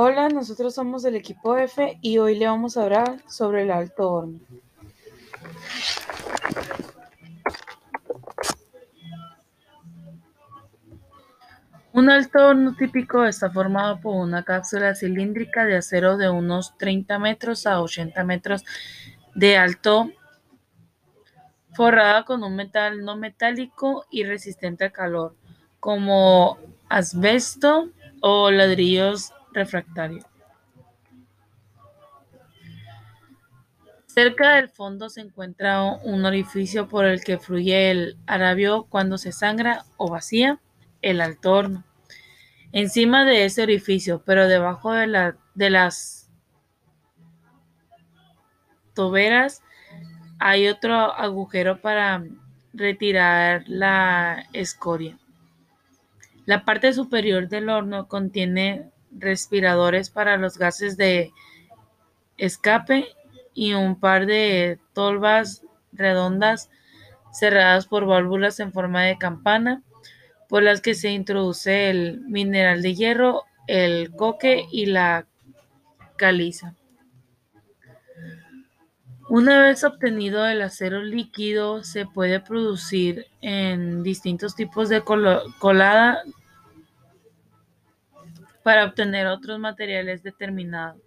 [0.00, 4.08] Hola, nosotros somos del equipo F y hoy le vamos a hablar sobre el alto
[4.08, 4.38] horno.
[11.92, 17.18] Un alto horno típico está formado por una cápsula cilíndrica de acero de unos 30
[17.18, 18.64] metros a 80 metros
[19.34, 20.12] de alto,
[21.72, 25.34] forrada con un metal no metálico y resistente al calor,
[25.80, 26.56] como
[26.88, 27.90] asbesto
[28.20, 30.24] o ladrillos refractarios.
[34.06, 39.32] Cerca del fondo se encuentra un orificio por el que fluye el arabio cuando se
[39.32, 40.58] sangra o vacía
[41.02, 41.84] el alto horno.
[42.72, 46.30] Encima de ese orificio, pero debajo de las
[48.94, 49.62] toberas,
[50.40, 52.24] hay otro agujero para
[52.72, 55.18] retirar la escoria.
[56.44, 61.32] La parte superior del horno contiene respiradores para los gases de
[62.36, 63.06] escape
[63.54, 66.70] y un par de tolvas redondas
[67.32, 69.82] cerradas por válvulas en forma de campana
[70.48, 75.26] por las que se introduce el mineral de hierro, el coque y la
[76.16, 76.74] caliza.
[79.28, 86.22] Una vez obtenido el acero líquido, se puede producir en distintos tipos de colada
[88.62, 91.00] para obtener otros materiales determinados.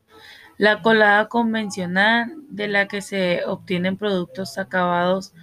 [0.57, 5.33] La colada convencional, de la que se obtienen productos acabados,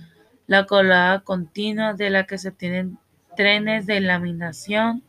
[0.46, 2.98] la colada continua, de la que se obtienen
[3.36, 5.02] trenes de laminación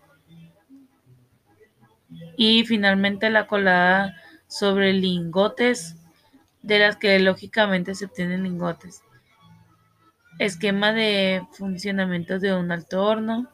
[2.38, 4.16] y finalmente la colada
[4.47, 5.95] sobre lingotes,
[6.61, 9.03] de las que lógicamente se obtienen lingotes.
[10.39, 13.50] Esquema de funcionamiento de un alto horno.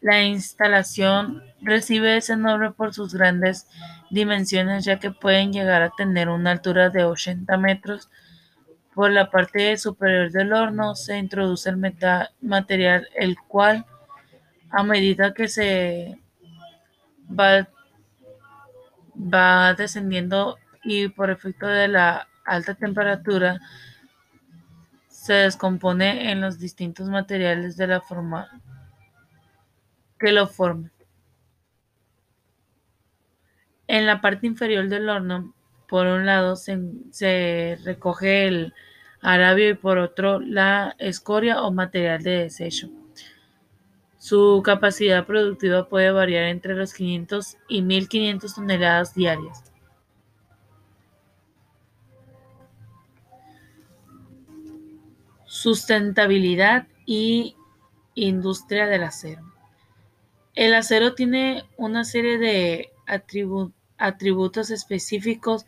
[0.00, 3.66] La instalación recibe ese nombre por sus grandes
[4.10, 8.10] dimensiones, ya que pueden llegar a tener una altura de 80 metros.
[8.94, 11.76] Por la parte superior del horno se introduce el
[12.40, 13.84] material, el cual,
[14.70, 16.18] a medida que se
[17.28, 17.66] va,
[19.74, 23.60] descendiendo y por efecto de la alta temperatura,
[25.08, 28.48] se descompone en los distintos materiales de la forma
[30.18, 30.92] que lo forman.
[33.88, 35.54] En la parte inferior del horno,
[35.88, 38.74] por un lado se, recoge el
[39.20, 42.90] arabio y por otro la escoria o material de desecho.
[44.18, 49.72] Su capacidad productiva puede variar entre los 500 y 1500 toneladas diarias.
[55.44, 57.56] Sustentabilidad y
[58.14, 59.55] industria del acero.
[60.56, 62.90] El acero tiene una serie de
[63.98, 65.66] atributos específicos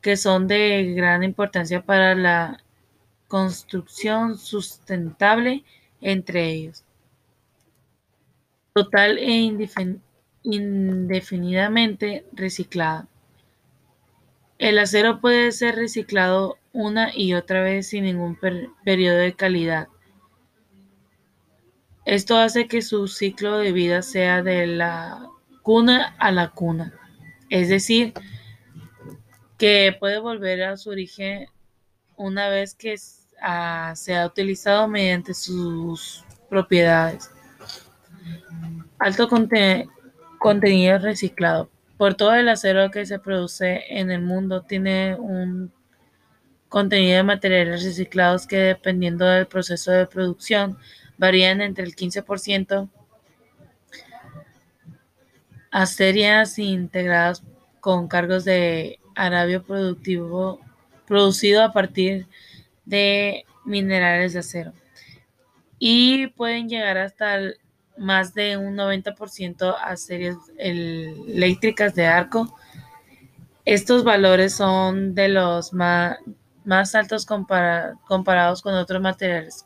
[0.00, 2.64] que son de gran importancia para la
[3.28, 5.62] construcción sustentable,
[6.00, 6.84] entre ellos.
[8.72, 9.52] Total e
[10.42, 13.08] indefinidamente reciclada.
[14.56, 18.38] El acero puede ser reciclado una y otra vez sin ningún
[18.84, 19.88] periodo de calidad.
[22.04, 25.28] Esto hace que su ciclo de vida sea de la
[25.62, 26.94] cuna a la cuna,
[27.50, 28.14] es decir,
[29.58, 31.46] que puede volver a su origen
[32.16, 32.94] una vez que
[33.42, 37.30] ah, se ha utilizado mediante sus propiedades.
[38.98, 39.28] Alto
[40.38, 41.70] contenido reciclado.
[41.96, 45.72] Por todo el acero que se produce en el mundo tiene un
[46.68, 50.78] contenido de materiales reciclados que dependiendo del proceso de producción
[51.20, 52.88] varían entre el 15%
[55.70, 57.42] a series integradas
[57.80, 60.60] con cargos de arabio productivo
[61.06, 62.26] producido a partir
[62.86, 64.72] de minerales de acero
[65.78, 67.38] y pueden llegar hasta
[67.98, 72.56] más de un 90% a series eléctricas de arco.
[73.66, 76.18] Estos valores son de los más,
[76.94, 79.64] altos comparados con otros materiales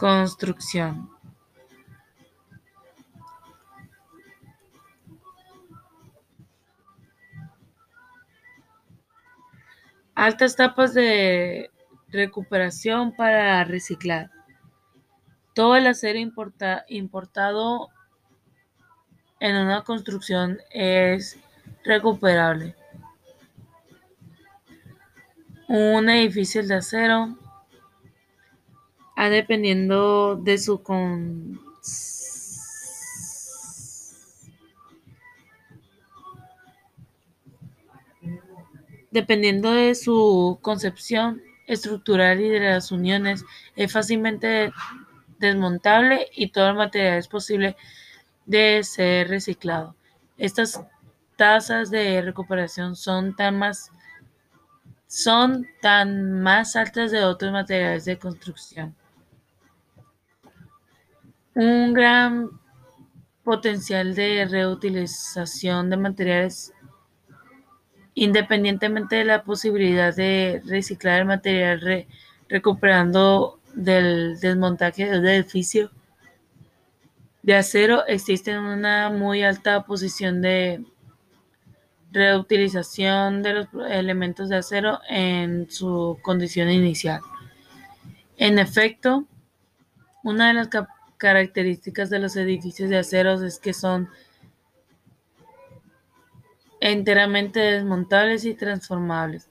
[0.00, 1.10] construcción.
[10.14, 11.70] Altas tapas de
[12.08, 14.30] recuperación para reciclar.
[15.54, 16.18] Todo el acero
[16.88, 17.90] importado
[19.38, 21.38] en una construcción es
[21.84, 22.74] recuperable.
[25.68, 27.36] Un edificio de acero,
[29.20, 31.60] a dependiendo de su con
[39.10, 43.44] dependiendo de su concepción estructural y de las uniones,
[43.76, 44.72] es fácilmente
[45.38, 47.76] desmontable y todo el material es posible
[48.46, 49.96] de ser reciclado.
[50.38, 50.80] Estas
[51.36, 53.90] tasas de recuperación son tan más,
[55.06, 58.96] son tan más altas de otros materiales de construcción.
[61.54, 62.50] Un gran
[63.42, 66.72] potencial de reutilización de materiales
[68.14, 72.06] independientemente de la posibilidad de reciclar el material
[72.48, 75.90] recuperando del desmontaje del edificio
[77.42, 80.84] de acero, existe una muy alta posición de
[82.12, 87.20] reutilización de los elementos de acero en su condición inicial.
[88.36, 89.24] En efecto,
[90.22, 90.68] una de las
[91.20, 94.08] características de los edificios de acero es que son
[96.80, 99.50] enteramente desmontables y transformables.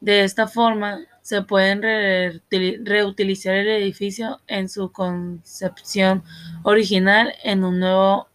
[0.00, 6.24] De esta forma, se pueden reutilizar el edificio en su concepción
[6.62, 8.28] original en un nuevo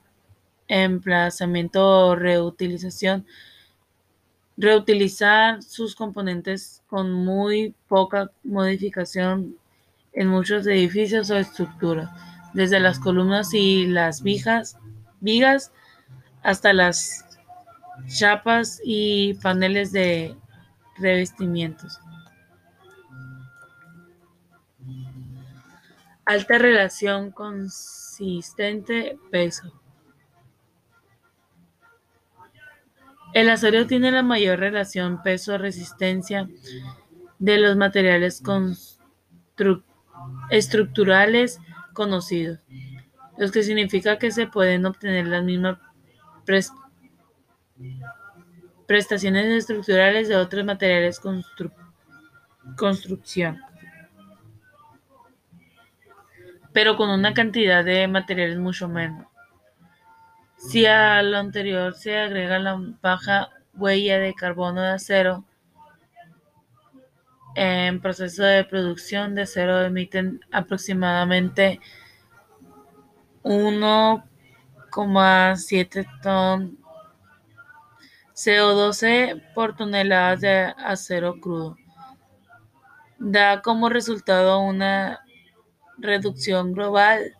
[0.67, 3.25] emplazamiento o reutilización
[4.57, 9.57] reutilizar sus componentes con muy poca modificación
[10.13, 12.09] en muchos edificios o estructuras,
[12.56, 14.78] desde las columnas y las vigas,
[15.19, 15.72] vigas
[16.42, 17.25] hasta las
[18.07, 20.36] chapas y paneles de
[20.98, 22.00] revestimientos.
[26.25, 29.72] Alta relación consistente peso.
[33.34, 36.48] El acero tiene la mayor relación peso-resistencia
[37.38, 38.42] de los materiales
[40.50, 41.60] estructurales
[41.95, 42.59] conocidos,
[43.38, 45.80] lo que significa que se pueden obtener las mismas
[48.86, 51.19] prestaciones estructurales de otros materiales
[52.77, 53.59] construcción,
[56.71, 59.25] pero con una cantidad de materiales mucho menos.
[60.57, 65.44] Si a lo anterior se agrega la baja huella de carbono de acero,
[67.56, 71.80] en proceso de producción de acero emiten aproximadamente
[73.44, 76.78] 1,7 ton
[78.34, 81.78] CO2 por tonelada de acero crudo.
[83.18, 85.22] Da como resultado una
[85.98, 87.34] reducción global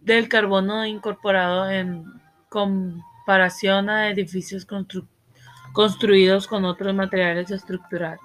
[0.00, 2.04] del carbono incorporado en
[2.48, 4.64] comparación a edificios
[5.74, 8.20] construidos con otros materiales estructurales.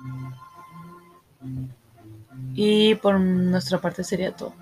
[2.54, 4.54] Y por nuestra parte sería todo.